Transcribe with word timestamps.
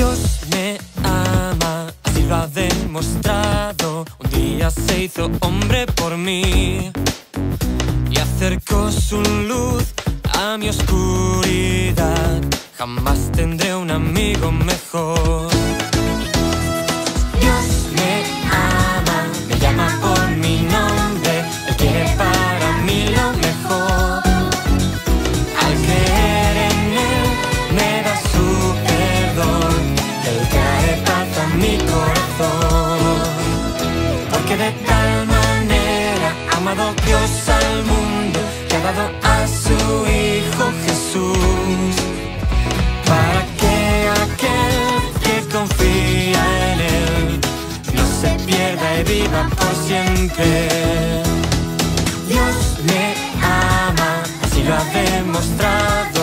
Dios 0.00 0.18
me 0.50 0.78
ama, 1.04 1.92
así 2.04 2.22
lo 2.22 2.34
ha 2.34 2.46
demostrado. 2.46 4.06
Un 4.18 4.30
día 4.30 4.70
se 4.70 5.02
hizo 5.02 5.30
hombre 5.40 5.84
por 5.88 6.16
mí 6.16 6.90
y 8.10 8.16
acercó 8.16 8.90
su 8.90 9.20
luz 9.20 9.92
a 10.32 10.56
mi 10.56 10.70
oscuridad. 10.70 12.40
Jamás 12.78 13.30
tendré 13.32 13.74
un 13.74 13.90
amigo 13.90 14.50
mejor. 14.50 15.50
De 34.60 34.72
tal 34.86 35.26
manera 35.26 36.30
amado 36.56 36.92
Dios 37.06 37.30
al 37.48 37.84
mundo 37.92 38.38
que 38.68 38.76
ha 38.76 38.82
dado 38.88 39.04
a 39.34 39.36
su 39.62 39.78
Hijo 40.20 40.64
Jesús. 40.84 41.94
Para 43.10 43.40
que 43.60 43.76
aquel 44.24 44.76
que 45.24 45.36
confía 45.56 46.42
en 46.72 46.78
Él 46.80 47.40
no 47.96 48.04
se 48.20 48.30
pierda 48.46 48.86
y 49.00 49.02
viva 49.12 49.42
por 49.58 49.74
siempre. 49.86 50.50
Dios 52.28 52.56
me 52.88 53.04
ama, 53.42 54.12
así 54.44 54.62
lo 54.62 54.74
ha 54.74 54.84
demostrado. 55.00 56.19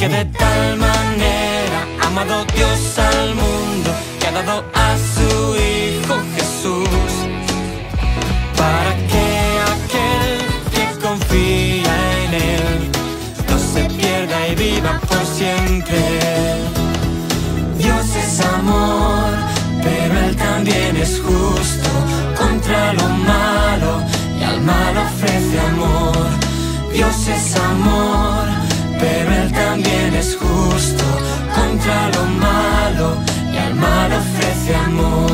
Porque 0.00 0.16
de 0.16 0.24
tal 0.24 0.78
manera 0.78 1.86
ha 2.00 2.06
amado 2.06 2.46
Dios 2.56 2.98
al 2.98 3.34
mundo 3.34 3.90
que 4.18 4.28
ha 4.28 4.32
dado 4.32 4.64
a 4.72 4.96
su 4.96 5.56
Hijo 5.56 6.14
Jesús. 6.36 7.12
Para 8.56 8.94
que 9.10 9.26
aquel 9.74 10.38
que 10.72 11.06
confía 11.06 11.94
en 12.24 12.32
Él 12.32 12.90
no 13.46 13.58
se 13.58 13.84
pierda 13.94 14.48
y 14.48 14.54
viva 14.54 14.98
por 15.06 15.22
siempre. 15.36 16.00
Dios 17.76 18.06
es 18.16 18.40
amor, 18.40 19.34
pero 19.82 20.18
Él 20.18 20.34
también 20.34 20.96
es 20.96 21.20
justo 21.20 21.90
contra 22.38 22.94
lo 22.94 23.06
malo 23.06 24.02
y 24.40 24.44
al 24.44 24.62
mal 24.62 24.96
ofrece 24.96 25.60
amor. 25.60 26.26
Dios 26.90 27.28
es 27.28 27.54
amor, 27.56 28.29
contra 31.90 32.08
lo 32.10 32.26
malo 32.26 33.16
y 33.52 33.56
al 33.56 33.74
mal 33.74 34.12
ofrece 34.12 34.74
amor. 34.74 35.29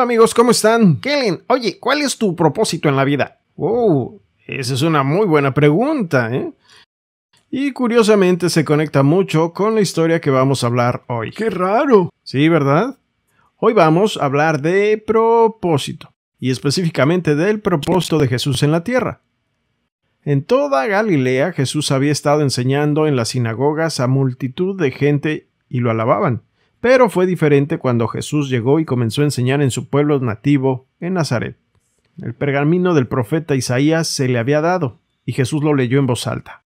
Hola 0.00 0.06
amigos, 0.06 0.32
¿cómo 0.32 0.52
están? 0.52 0.98
Kellen, 0.98 1.42
oye, 1.48 1.78
¿cuál 1.78 2.00
es 2.00 2.16
tu 2.16 2.34
propósito 2.34 2.88
en 2.88 2.96
la 2.96 3.04
vida? 3.04 3.40
Oh, 3.54 4.18
esa 4.46 4.72
es 4.72 4.80
una 4.80 5.02
muy 5.02 5.26
buena 5.26 5.52
pregunta, 5.52 6.34
¿eh? 6.34 6.54
Y 7.50 7.72
curiosamente 7.72 8.48
se 8.48 8.64
conecta 8.64 9.02
mucho 9.02 9.52
con 9.52 9.74
la 9.74 9.82
historia 9.82 10.18
que 10.18 10.30
vamos 10.30 10.64
a 10.64 10.68
hablar 10.68 11.04
hoy. 11.08 11.32
¡Qué 11.32 11.50
raro! 11.50 12.08
Sí, 12.22 12.48
¿verdad? 12.48 12.96
Hoy 13.58 13.74
vamos 13.74 14.16
a 14.16 14.24
hablar 14.24 14.62
de 14.62 14.96
propósito, 14.96 16.14
y 16.38 16.50
específicamente 16.50 17.34
del 17.34 17.60
propósito 17.60 18.16
de 18.16 18.28
Jesús 18.28 18.62
en 18.62 18.72
la 18.72 18.82
tierra. 18.82 19.20
En 20.24 20.44
toda 20.44 20.86
Galilea 20.86 21.52
Jesús 21.52 21.92
había 21.92 22.12
estado 22.12 22.40
enseñando 22.40 23.06
en 23.06 23.16
las 23.16 23.28
sinagogas 23.28 24.00
a 24.00 24.06
multitud 24.06 24.80
de 24.80 24.92
gente 24.92 25.48
y 25.68 25.80
lo 25.80 25.90
alababan. 25.90 26.44
Pero 26.80 27.10
fue 27.10 27.26
diferente 27.26 27.78
cuando 27.78 28.08
Jesús 28.08 28.48
llegó 28.48 28.80
y 28.80 28.86
comenzó 28.86 29.20
a 29.20 29.24
enseñar 29.24 29.60
en 29.60 29.70
su 29.70 29.88
pueblo 29.88 30.18
nativo, 30.20 30.86
en 30.98 31.14
Nazaret. 31.14 31.58
El 32.20 32.34
pergamino 32.34 32.94
del 32.94 33.06
profeta 33.06 33.54
Isaías 33.54 34.08
se 34.08 34.28
le 34.28 34.38
había 34.38 34.60
dado, 34.60 34.98
y 35.26 35.32
Jesús 35.32 35.62
lo 35.62 35.74
leyó 35.74 35.98
en 35.98 36.06
voz 36.06 36.26
alta. 36.26 36.64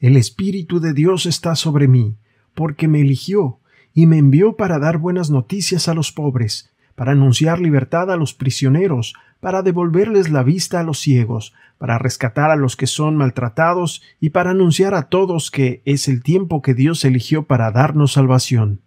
El 0.00 0.16
Espíritu 0.16 0.80
de 0.80 0.94
Dios 0.94 1.26
está 1.26 1.54
sobre 1.56 1.88
mí, 1.88 2.16
porque 2.54 2.88
me 2.88 3.00
eligió, 3.00 3.60
y 3.94 4.06
me 4.06 4.18
envió 4.18 4.56
para 4.56 4.78
dar 4.78 4.98
buenas 4.98 5.30
noticias 5.30 5.88
a 5.88 5.94
los 5.94 6.10
pobres, 6.10 6.72
para 6.94 7.12
anunciar 7.12 7.60
libertad 7.60 8.10
a 8.10 8.16
los 8.16 8.32
prisioneros, 8.34 9.14
para 9.40 9.62
devolverles 9.62 10.30
la 10.30 10.42
vista 10.42 10.80
a 10.80 10.82
los 10.82 10.98
ciegos, 10.98 11.54
para 11.78 11.98
rescatar 11.98 12.50
a 12.50 12.56
los 12.56 12.76
que 12.76 12.86
son 12.86 13.16
maltratados, 13.16 14.02
y 14.20 14.30
para 14.30 14.50
anunciar 14.50 14.94
a 14.94 15.08
todos 15.08 15.50
que 15.50 15.82
es 15.84 16.08
el 16.08 16.22
tiempo 16.22 16.62
que 16.62 16.74
Dios 16.74 17.04
eligió 17.04 17.44
para 17.44 17.70
darnos 17.70 18.12
salvación. 18.12 18.80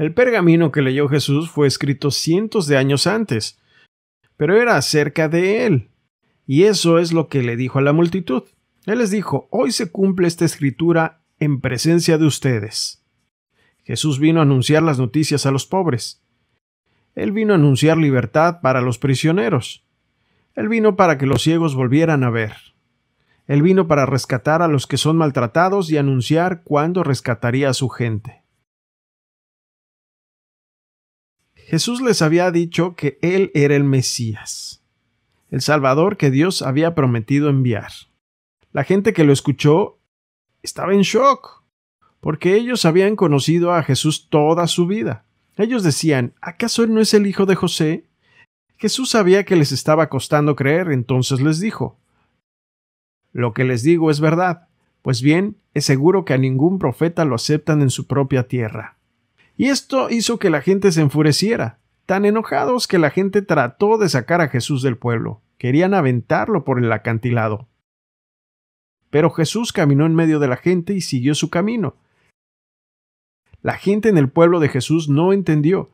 El 0.00 0.14
pergamino 0.14 0.72
que 0.72 0.80
leyó 0.80 1.10
Jesús 1.10 1.50
fue 1.50 1.66
escrito 1.66 2.10
cientos 2.10 2.66
de 2.66 2.78
años 2.78 3.06
antes, 3.06 3.58
pero 4.38 4.58
era 4.58 4.78
acerca 4.78 5.28
de 5.28 5.66
él. 5.66 5.90
Y 6.46 6.62
eso 6.62 6.98
es 6.98 7.12
lo 7.12 7.28
que 7.28 7.42
le 7.42 7.54
dijo 7.54 7.78
a 7.78 7.82
la 7.82 7.92
multitud. 7.92 8.44
Él 8.86 8.96
les 8.96 9.10
dijo, 9.10 9.46
hoy 9.50 9.72
se 9.72 9.92
cumple 9.92 10.26
esta 10.26 10.46
escritura 10.46 11.20
en 11.38 11.60
presencia 11.60 12.16
de 12.16 12.24
ustedes. 12.24 13.04
Jesús 13.84 14.18
vino 14.18 14.40
a 14.40 14.44
anunciar 14.44 14.82
las 14.82 14.98
noticias 14.98 15.44
a 15.44 15.50
los 15.50 15.66
pobres. 15.66 16.22
Él 17.14 17.32
vino 17.32 17.52
a 17.52 17.56
anunciar 17.56 17.98
libertad 17.98 18.62
para 18.62 18.80
los 18.80 18.96
prisioneros. 18.96 19.84
Él 20.54 20.70
vino 20.70 20.96
para 20.96 21.18
que 21.18 21.26
los 21.26 21.42
ciegos 21.42 21.74
volvieran 21.74 22.24
a 22.24 22.30
ver. 22.30 22.54
Él 23.46 23.60
vino 23.60 23.86
para 23.86 24.06
rescatar 24.06 24.62
a 24.62 24.68
los 24.68 24.86
que 24.86 24.96
son 24.96 25.18
maltratados 25.18 25.90
y 25.90 25.98
anunciar 25.98 26.62
cuándo 26.62 27.04
rescataría 27.04 27.68
a 27.68 27.74
su 27.74 27.90
gente. 27.90 28.39
Jesús 31.70 32.00
les 32.00 32.20
había 32.20 32.50
dicho 32.50 32.96
que 32.96 33.16
Él 33.22 33.52
era 33.54 33.76
el 33.76 33.84
Mesías, 33.84 34.82
el 35.52 35.60
Salvador 35.60 36.16
que 36.16 36.32
Dios 36.32 36.62
había 36.62 36.96
prometido 36.96 37.48
enviar. 37.48 37.92
La 38.72 38.82
gente 38.82 39.12
que 39.12 39.22
lo 39.22 39.32
escuchó 39.32 40.00
estaba 40.64 40.94
en 40.94 41.02
shock, 41.02 41.62
porque 42.18 42.56
ellos 42.56 42.84
habían 42.84 43.14
conocido 43.14 43.72
a 43.72 43.84
Jesús 43.84 44.28
toda 44.30 44.66
su 44.66 44.88
vida. 44.88 45.24
Ellos 45.56 45.84
decían, 45.84 46.34
¿acaso 46.40 46.82
Él 46.82 46.92
no 46.92 47.00
es 47.00 47.14
el 47.14 47.28
hijo 47.28 47.46
de 47.46 47.54
José? 47.54 48.04
Jesús 48.76 49.10
sabía 49.10 49.44
que 49.44 49.54
les 49.54 49.70
estaba 49.70 50.08
costando 50.08 50.56
creer, 50.56 50.90
entonces 50.90 51.40
les 51.40 51.60
dijo, 51.60 52.00
Lo 53.32 53.52
que 53.52 53.62
les 53.62 53.84
digo 53.84 54.10
es 54.10 54.18
verdad, 54.18 54.66
pues 55.02 55.22
bien, 55.22 55.56
es 55.72 55.84
seguro 55.84 56.24
que 56.24 56.34
a 56.34 56.38
ningún 56.38 56.80
profeta 56.80 57.24
lo 57.24 57.36
aceptan 57.36 57.80
en 57.80 57.90
su 57.90 58.08
propia 58.08 58.48
tierra. 58.48 58.96
Y 59.60 59.68
esto 59.68 60.08
hizo 60.08 60.38
que 60.38 60.48
la 60.48 60.62
gente 60.62 60.90
se 60.90 61.02
enfureciera, 61.02 61.80
tan 62.06 62.24
enojados 62.24 62.88
que 62.88 62.98
la 62.98 63.10
gente 63.10 63.42
trató 63.42 63.98
de 63.98 64.08
sacar 64.08 64.40
a 64.40 64.48
Jesús 64.48 64.80
del 64.80 64.96
pueblo, 64.96 65.42
querían 65.58 65.92
aventarlo 65.92 66.64
por 66.64 66.78
el 66.82 66.90
acantilado. 66.90 67.68
Pero 69.10 69.28
Jesús 69.28 69.74
caminó 69.74 70.06
en 70.06 70.14
medio 70.14 70.38
de 70.38 70.48
la 70.48 70.56
gente 70.56 70.94
y 70.94 71.02
siguió 71.02 71.34
su 71.34 71.50
camino. 71.50 71.94
La 73.60 73.74
gente 73.74 74.08
en 74.08 74.16
el 74.16 74.30
pueblo 74.30 74.60
de 74.60 74.70
Jesús 74.70 75.10
no 75.10 75.34
entendió. 75.34 75.90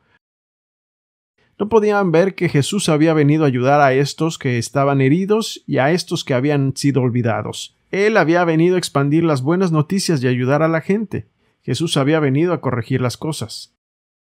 No 1.59 1.67
podían 1.67 2.13
ver 2.13 2.35
que 2.35 2.47
Jesús 2.47 2.87
había 2.87 3.13
venido 3.13 3.43
a 3.43 3.47
ayudar 3.47 3.81
a 3.81 3.91
estos 3.91 4.37
que 4.37 4.57
estaban 4.57 5.01
heridos 5.01 5.61
y 5.67 5.79
a 5.79 5.91
estos 5.91 6.23
que 6.23 6.33
habían 6.33 6.77
sido 6.77 7.01
olvidados. 7.01 7.75
Él 7.91 8.15
había 8.15 8.45
venido 8.45 8.75
a 8.75 8.79
expandir 8.79 9.25
las 9.25 9.41
buenas 9.41 9.73
noticias 9.73 10.23
y 10.23 10.29
ayudar 10.29 10.63
a 10.63 10.69
la 10.69 10.79
gente. 10.79 11.27
Jesús 11.67 11.97
había 11.97 12.21
venido 12.21 12.53
a 12.53 12.61
corregir 12.61 13.01
las 13.01 13.17
cosas. 13.17 13.75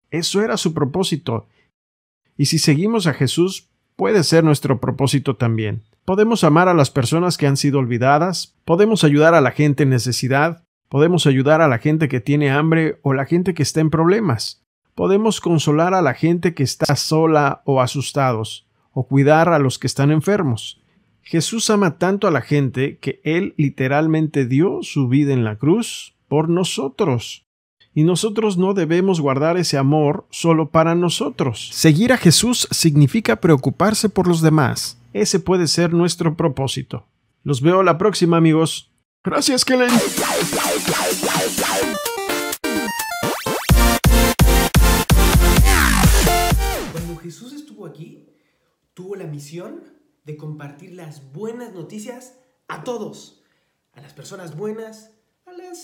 Eso 0.09 0.41
era 0.41 0.55
su 0.55 0.73
propósito. 0.73 1.49
Y 2.37 2.45
si 2.45 2.59
seguimos 2.59 3.07
a 3.07 3.13
Jesús, 3.13 3.67
puede 3.97 4.23
ser 4.23 4.45
nuestro 4.45 4.79
propósito 4.79 5.35
también. 5.35 5.83
Podemos 6.05 6.45
amar 6.45 6.69
a 6.69 6.73
las 6.73 6.91
personas 6.91 7.37
que 7.37 7.45
han 7.45 7.57
sido 7.57 7.79
olvidadas, 7.79 8.55
podemos 8.63 9.03
ayudar 9.03 9.33
a 9.33 9.41
la 9.41 9.51
gente 9.51 9.83
en 9.83 9.89
necesidad, 9.89 10.63
podemos 10.87 11.27
ayudar 11.27 11.59
a 11.59 11.67
la 11.67 11.77
gente 11.77 12.07
que 12.07 12.21
tiene 12.21 12.51
hambre 12.51 12.99
o 13.01 13.13
la 13.13 13.25
gente 13.25 13.53
que 13.53 13.63
está 13.63 13.81
en 13.81 13.89
problemas. 13.89 14.63
Podemos 14.93 15.41
consolar 15.41 15.93
a 15.93 16.01
la 16.01 16.13
gente 16.13 16.53
que 16.53 16.63
está 16.63 16.95
sola 16.95 17.63
o 17.65 17.81
asustados, 17.81 18.65
o 18.93 19.07
cuidar 19.07 19.49
a 19.49 19.59
los 19.59 19.77
que 19.77 19.87
están 19.87 20.09
enfermos. 20.09 20.81
Jesús 21.21 21.69
ama 21.69 21.97
tanto 21.97 22.29
a 22.29 22.31
la 22.31 22.41
gente 22.41 22.97
que 22.99 23.19
Él 23.25 23.55
literalmente 23.57 24.45
dio 24.45 24.83
su 24.83 25.09
vida 25.09 25.33
en 25.33 25.43
la 25.43 25.57
cruz 25.57 26.14
por 26.27 26.49
nosotros. 26.49 27.45
Y 27.93 28.03
nosotros 28.03 28.57
no 28.57 28.73
debemos 28.73 29.21
guardar 29.21 29.57
ese 29.57 29.77
amor 29.77 30.27
solo 30.29 30.69
para 30.69 30.95
nosotros. 30.95 31.69
Seguir 31.71 32.11
a 32.11 32.17
Jesús 32.17 32.67
significa 32.71 33.37
preocuparse 33.37 34.09
por 34.09 34.27
los 34.27 34.41
demás. 34.41 34.97
Ese 35.13 35.39
puede 35.39 35.67
ser 35.67 35.93
nuestro 35.93 36.35
propósito. 36.35 37.05
Los 37.43 37.61
veo 37.61 37.83
la 37.83 37.97
próxima, 37.97 38.35
amigos. 38.35 38.91
Gracias, 39.23 39.63
Kellen. 39.63 39.89
Cuando 46.91 47.15
Jesús 47.17 47.53
estuvo 47.53 47.85
aquí, 47.85 48.27
tuvo 48.93 49.15
la 49.15 49.25
misión 49.25 49.83
de 50.25 50.35
compartir 50.35 50.93
las 50.93 51.31
buenas 51.31 51.73
noticias 51.73 52.39
a 52.67 52.83
todos, 52.83 53.41
a 53.93 54.01
las 54.01 54.13
personas 54.13 54.57
buenas, 54.57 55.14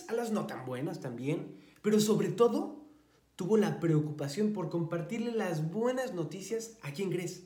a 0.07 0.13
las, 0.13 0.31
no 0.31 0.47
tan 0.47 0.65
buenas 0.65 0.99
también, 0.99 1.55
pero 1.81 1.99
sobre 1.99 2.29
todo 2.29 2.85
tuvo 3.35 3.57
la 3.57 3.79
preocupación 3.79 4.53
por 4.53 4.69
compartirle 4.69 5.31
las 5.31 5.71
buenas 5.71 6.13
noticias 6.13 6.77
a 6.81 6.91
quien 6.91 7.09
crees, 7.09 7.43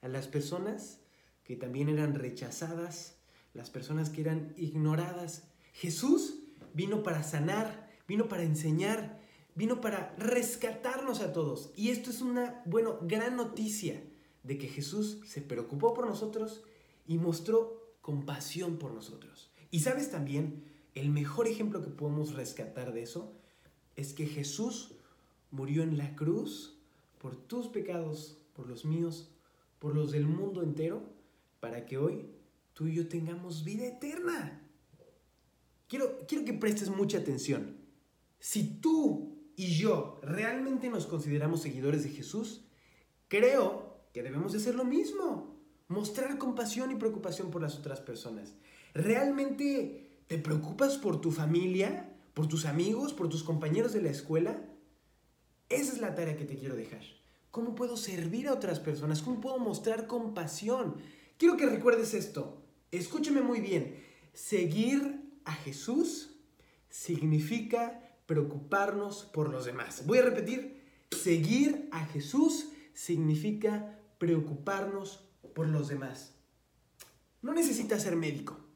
a 0.00 0.08
las 0.08 0.26
personas 0.26 1.00
que 1.44 1.56
también 1.56 1.88
eran 1.88 2.14
rechazadas, 2.14 3.16
las 3.54 3.70
personas 3.70 4.10
que 4.10 4.22
eran 4.22 4.54
ignoradas. 4.56 5.44
Jesús 5.72 6.40
vino 6.74 7.02
para 7.02 7.22
sanar, 7.22 7.88
vino 8.06 8.28
para 8.28 8.42
enseñar, 8.42 9.20
vino 9.54 9.80
para 9.80 10.14
rescatarnos 10.18 11.20
a 11.20 11.32
todos. 11.32 11.70
Y 11.76 11.90
esto 11.90 12.10
es 12.10 12.20
una, 12.20 12.62
bueno, 12.64 12.98
gran 13.02 13.36
noticia 13.36 14.02
de 14.42 14.58
que 14.58 14.68
Jesús 14.68 15.20
se 15.26 15.42
preocupó 15.42 15.94
por 15.94 16.06
nosotros 16.06 16.62
y 17.06 17.18
mostró 17.18 17.94
compasión 18.00 18.78
por 18.78 18.92
nosotros. 18.92 19.50
Y 19.70 19.80
sabes 19.80 20.10
también, 20.10 20.67
el 20.98 21.10
mejor 21.10 21.46
ejemplo 21.46 21.82
que 21.82 21.90
podemos 21.90 22.34
rescatar 22.34 22.92
de 22.92 23.02
eso 23.02 23.32
es 23.96 24.12
que 24.12 24.26
Jesús 24.26 24.94
murió 25.50 25.82
en 25.82 25.98
la 25.98 26.14
cruz 26.14 26.78
por 27.18 27.36
tus 27.36 27.68
pecados, 27.68 28.38
por 28.54 28.68
los 28.68 28.84
míos, 28.84 29.30
por 29.78 29.94
los 29.94 30.12
del 30.12 30.26
mundo 30.26 30.62
entero, 30.62 31.02
para 31.60 31.86
que 31.86 31.98
hoy 31.98 32.26
tú 32.72 32.86
y 32.86 32.94
yo 32.94 33.08
tengamos 33.08 33.64
vida 33.64 33.86
eterna. 33.86 34.62
Quiero, 35.88 36.26
quiero 36.26 36.44
que 36.44 36.52
prestes 36.52 36.90
mucha 36.90 37.18
atención. 37.18 37.76
Si 38.38 38.80
tú 38.80 39.36
y 39.56 39.76
yo 39.76 40.20
realmente 40.22 40.88
nos 40.88 41.06
consideramos 41.06 41.62
seguidores 41.62 42.04
de 42.04 42.10
Jesús, 42.10 42.64
creo 43.26 43.98
que 44.12 44.22
debemos 44.22 44.52
de 44.52 44.58
hacer 44.58 44.74
lo 44.74 44.84
mismo. 44.84 45.56
Mostrar 45.88 46.38
compasión 46.38 46.90
y 46.90 46.96
preocupación 46.96 47.50
por 47.50 47.62
las 47.62 47.76
otras 47.76 48.00
personas. 48.00 48.54
¿Realmente 48.94 50.07
te 50.28 50.38
preocupas 50.38 50.96
por 50.96 51.20
tu 51.20 51.32
familia? 51.32 52.14
por 52.38 52.46
tus 52.46 52.66
amigos, 52.66 53.14
por 53.14 53.28
tus 53.28 53.42
compañeros 53.42 53.92
de 53.92 54.00
la 54.00 54.10
escuela. 54.10 54.62
Esa 55.68 55.92
es 55.92 55.98
la 55.98 56.14
tarea 56.14 56.36
que 56.36 56.44
te 56.44 56.56
quiero 56.56 56.76
dejar. 56.76 57.02
¿Cómo 57.50 57.74
puedo 57.74 57.96
servir 57.96 58.46
a 58.46 58.52
otras 58.52 58.78
personas? 58.78 59.22
¿Cómo 59.22 59.40
puedo 59.40 59.58
mostrar 59.58 60.06
compasión? 60.06 60.94
Quiero 61.36 61.56
que 61.56 61.66
recuerdes 61.66 62.14
esto. 62.14 62.62
Escúchame 62.92 63.40
muy 63.40 63.58
bien. 63.58 64.00
Seguir 64.34 65.20
a 65.44 65.52
Jesús 65.52 66.36
significa 66.88 68.08
preocuparnos 68.26 69.24
por 69.24 69.48
los 69.48 69.64
demás. 69.64 70.06
Voy 70.06 70.18
a 70.18 70.22
repetir. 70.22 70.80
Seguir 71.10 71.88
a 71.90 72.06
Jesús 72.06 72.68
significa 72.94 73.98
preocuparnos 74.18 75.24
por 75.56 75.66
los 75.66 75.88
demás. 75.88 76.36
No 77.42 77.52
necesitas 77.52 78.04
ser 78.04 78.14
médico. 78.14 78.67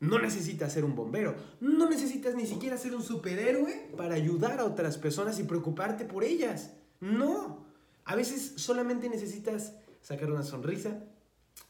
No 0.00 0.18
necesitas 0.18 0.72
ser 0.72 0.84
un 0.84 0.96
bombero, 0.96 1.36
no 1.60 1.88
necesitas 1.88 2.34
ni 2.34 2.46
siquiera 2.46 2.78
ser 2.78 2.94
un 2.94 3.02
superhéroe 3.02 3.90
para 3.96 4.14
ayudar 4.14 4.58
a 4.58 4.64
otras 4.64 4.96
personas 4.96 5.38
y 5.38 5.44
preocuparte 5.44 6.06
por 6.06 6.24
ellas. 6.24 6.70
No, 7.00 7.66
a 8.04 8.16
veces 8.16 8.54
solamente 8.56 9.10
necesitas 9.10 9.74
sacar 10.00 10.32
una 10.32 10.42
sonrisa, 10.42 11.04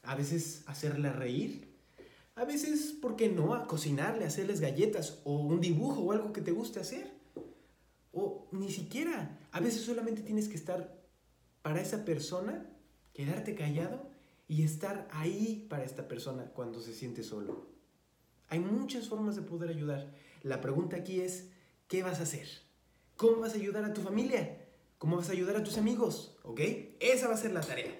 a 0.03 0.15
veces 0.15 0.63
hacerla 0.65 1.11
reír, 1.11 1.71
a 2.35 2.45
veces, 2.45 2.93
¿por 2.93 3.17
qué 3.17 3.27
no? 3.29 3.53
A 3.53 3.67
cocinarle, 3.67 4.25
hacerles 4.25 4.61
galletas 4.61 5.19
o 5.25 5.39
un 5.39 5.59
dibujo 5.59 6.01
o 6.01 6.11
algo 6.13 6.31
que 6.31 6.41
te 6.41 6.51
guste 6.51 6.79
hacer. 6.79 7.11
O 8.13 8.47
ni 8.51 8.71
siquiera, 8.71 9.37
a 9.51 9.59
veces 9.59 9.81
solamente 9.81 10.21
tienes 10.21 10.47
que 10.47 10.55
estar 10.55 11.01
para 11.61 11.81
esa 11.81 12.05
persona, 12.05 12.65
quedarte 13.13 13.55
callado 13.55 14.09
y 14.47 14.63
estar 14.63 15.07
ahí 15.11 15.67
para 15.69 15.83
esta 15.83 16.07
persona 16.07 16.45
cuando 16.45 16.79
se 16.79 16.93
siente 16.93 17.23
solo. 17.23 17.67
Hay 18.51 18.59
muchas 18.59 19.07
formas 19.07 19.37
de 19.37 19.43
poder 19.43 19.69
ayudar. 19.69 20.13
La 20.43 20.59
pregunta 20.59 20.97
aquí 20.97 21.21
es, 21.21 21.47
¿qué 21.87 22.03
vas 22.03 22.19
a 22.19 22.23
hacer? 22.23 22.49
¿Cómo 23.15 23.37
vas 23.37 23.53
a 23.53 23.55
ayudar 23.55 23.85
a 23.85 23.93
tu 23.93 24.01
familia? 24.01 24.67
¿Cómo 24.97 25.15
vas 25.15 25.29
a 25.29 25.31
ayudar 25.31 25.55
a 25.55 25.63
tus 25.63 25.77
amigos? 25.77 26.35
¿Ok? 26.43 26.59
Esa 26.99 27.29
va 27.29 27.35
a 27.35 27.37
ser 27.37 27.53
la 27.53 27.61
tarea. 27.61 27.97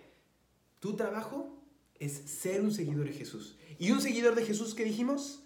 Tu 0.81 0.97
trabajo 0.97 1.57
es 1.99 2.11
ser 2.11 2.59
un 2.59 2.73
seguidor 2.73 3.05
de 3.05 3.13
Jesús. 3.13 3.57
¿Y 3.79 3.91
un 3.91 4.01
seguidor 4.01 4.35
de 4.35 4.43
Jesús 4.43 4.75
qué 4.75 4.83
dijimos? 4.83 5.41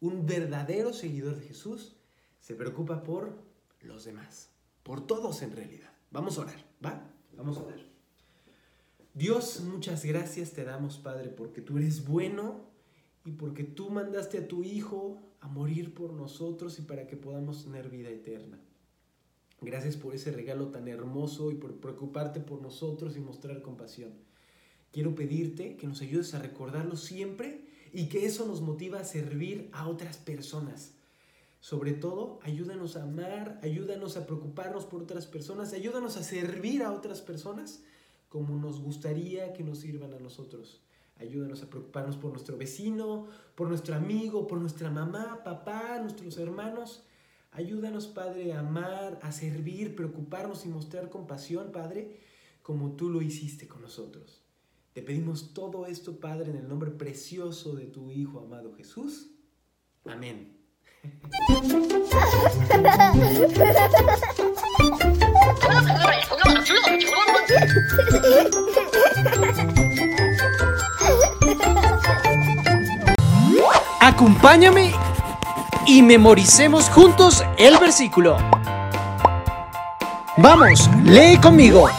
Un 0.00 0.24
verdadero 0.24 0.94
seguidor 0.94 1.36
de 1.36 1.46
Jesús 1.46 1.94
se 2.40 2.54
preocupa 2.54 3.02
por 3.02 3.36
los 3.82 4.06
demás, 4.06 4.48
por 4.82 5.06
todos 5.06 5.42
en 5.42 5.54
realidad. 5.54 5.92
Vamos 6.10 6.38
a 6.38 6.42
orar, 6.42 6.64
¿va? 6.82 7.10
Vamos 7.36 7.58
a 7.58 7.62
orar. 7.62 7.80
Dios, 9.12 9.60
muchas 9.60 10.02
gracias 10.06 10.52
te 10.52 10.64
damos, 10.64 10.96
Padre, 10.96 11.28
porque 11.28 11.60
tú 11.60 11.76
eres 11.76 12.06
bueno 12.06 12.74
y 13.26 13.32
porque 13.32 13.64
tú 13.64 13.90
mandaste 13.90 14.38
a 14.38 14.48
tu 14.48 14.62
Hijo 14.62 15.20
a 15.40 15.48
morir 15.48 15.92
por 15.92 16.12
nosotros 16.12 16.78
y 16.78 16.82
para 16.82 17.06
que 17.06 17.16
podamos 17.16 17.64
tener 17.64 17.90
vida 17.90 18.08
eterna. 18.08 18.58
Gracias 19.60 19.96
por 19.96 20.14
ese 20.14 20.30
regalo 20.30 20.68
tan 20.68 20.86
hermoso 20.86 21.50
y 21.50 21.56
por 21.56 21.74
preocuparte 21.80 22.40
por 22.40 22.62
nosotros 22.62 23.16
y 23.16 23.20
mostrar 23.20 23.62
compasión. 23.62 24.12
Quiero 24.92 25.14
pedirte 25.14 25.76
que 25.76 25.88
nos 25.88 26.00
ayudes 26.02 26.34
a 26.34 26.38
recordarlo 26.38 26.96
siempre 26.96 27.66
y 27.92 28.08
que 28.08 28.26
eso 28.26 28.46
nos 28.46 28.60
motiva 28.60 29.00
a 29.00 29.04
servir 29.04 29.68
a 29.72 29.88
otras 29.88 30.18
personas. 30.18 30.92
Sobre 31.60 31.94
todo, 31.94 32.38
ayúdanos 32.42 32.96
a 32.96 33.02
amar, 33.02 33.58
ayúdanos 33.62 34.16
a 34.16 34.24
preocuparnos 34.24 34.84
por 34.84 35.02
otras 35.02 35.26
personas, 35.26 35.72
ayúdanos 35.72 36.16
a 36.16 36.22
servir 36.22 36.82
a 36.82 36.92
otras 36.92 37.22
personas 37.22 37.82
como 38.28 38.56
nos 38.56 38.80
gustaría 38.80 39.52
que 39.52 39.64
nos 39.64 39.78
sirvan 39.78 40.14
a 40.14 40.20
nosotros. 40.20 40.85
Ayúdanos 41.18 41.62
a 41.62 41.70
preocuparnos 41.70 42.16
por 42.16 42.30
nuestro 42.30 42.58
vecino, 42.58 43.26
por 43.54 43.68
nuestro 43.68 43.94
amigo, 43.94 44.46
por 44.46 44.60
nuestra 44.60 44.90
mamá, 44.90 45.42
papá, 45.44 45.98
nuestros 46.00 46.36
hermanos. 46.38 47.04
Ayúdanos, 47.52 48.06
Padre, 48.06 48.52
a 48.52 48.60
amar, 48.60 49.18
a 49.22 49.32
servir, 49.32 49.96
preocuparnos 49.96 50.66
y 50.66 50.68
mostrar 50.68 51.08
compasión, 51.08 51.72
Padre, 51.72 52.20
como 52.62 52.92
tú 52.92 53.08
lo 53.08 53.22
hiciste 53.22 53.66
con 53.66 53.80
nosotros. 53.80 54.42
Te 54.92 55.00
pedimos 55.00 55.54
todo 55.54 55.86
esto, 55.86 56.20
Padre, 56.20 56.50
en 56.50 56.58
el 56.58 56.68
nombre 56.68 56.90
precioso 56.90 57.74
de 57.74 57.86
tu 57.86 58.10
Hijo 58.10 58.40
amado 58.40 58.74
Jesús. 58.74 59.30
Amén. 60.04 60.54
Acompáñame 74.16 74.92
y 75.86 76.00
memoricemos 76.00 76.88
juntos 76.88 77.44
el 77.58 77.76
versículo. 77.76 78.38
Vamos, 80.38 80.88
lee 81.04 81.36
conmigo. 81.36 81.90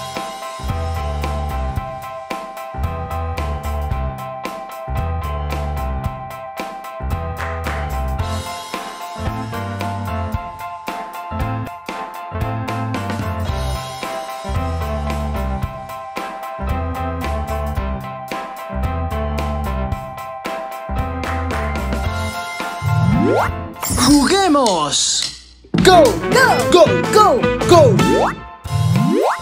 ¡Go! 26.78 26.86
¡Go! 27.12 27.42
¡Go! 27.68 27.96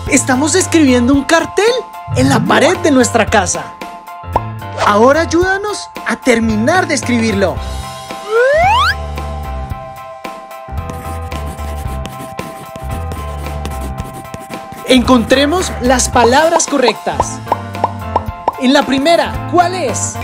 Estamos 0.09 0.55
escribiendo 0.55 1.13
un 1.13 1.25
cartel 1.25 1.65
en 2.15 2.29
la 2.29 2.39
pared 2.39 2.77
de 2.77 2.91
nuestra 2.91 3.25
casa. 3.25 3.73
Ahora 4.85 5.21
ayúdanos 5.21 5.89
a 6.07 6.15
terminar 6.15 6.87
de 6.87 6.93
escribirlo. 6.93 7.57
Encontremos 14.87 15.73
las 15.81 16.07
palabras 16.07 16.67
correctas. 16.67 17.41
En 18.61 18.71
la 18.71 18.83
primera, 18.83 19.49
¿cuál 19.51 19.75
es? 19.75 20.15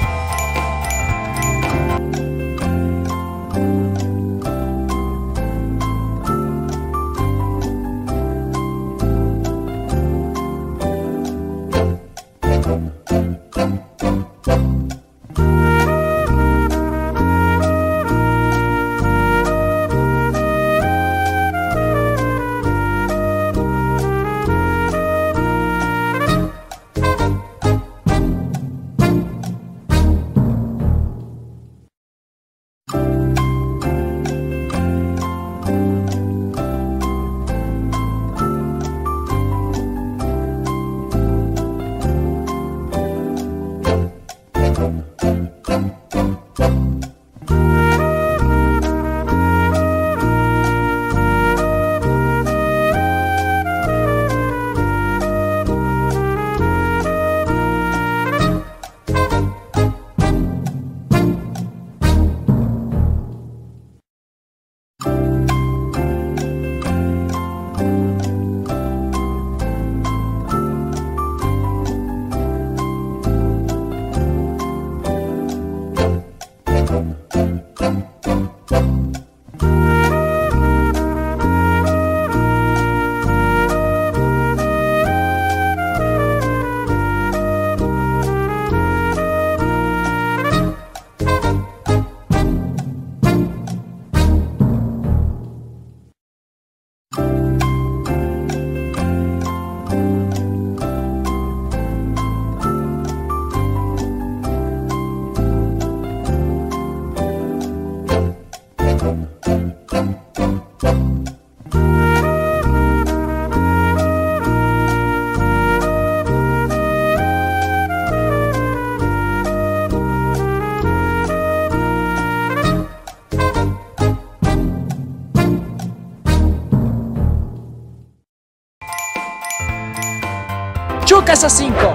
Chocas 131.06 131.44
a 131.44 131.50
5. 131.50 131.94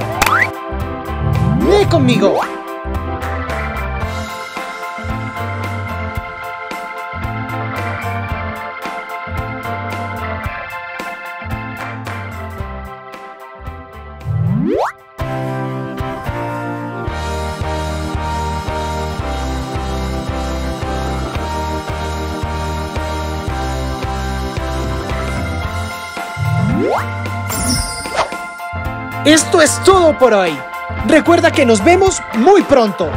Lee 1.70 1.86
conmigo. 1.86 2.38
Esto 29.26 29.60
es 29.60 29.82
todo 29.82 30.16
por 30.16 30.32
hoy. 30.32 30.56
Recuerda 31.08 31.50
que 31.50 31.66
nos 31.66 31.82
vemos 31.82 32.22
muy 32.36 32.62
pronto. 32.62 33.10